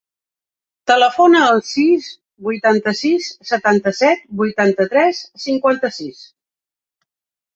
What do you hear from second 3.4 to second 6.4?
setanta-set, vuitanta-tres, cinquanta-sis.